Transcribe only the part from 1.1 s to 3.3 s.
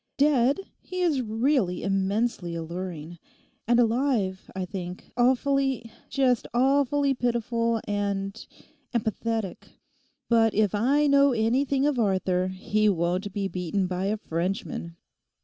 really immensely alluring;